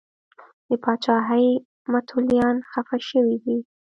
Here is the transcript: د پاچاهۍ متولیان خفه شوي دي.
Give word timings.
د 0.67 0.69
پاچاهۍ 0.83 1.47
متولیان 1.91 2.55
خفه 2.69 2.97
شوي 3.09 3.37
دي. 3.43 3.57